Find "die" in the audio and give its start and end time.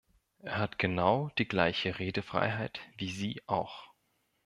1.37-1.47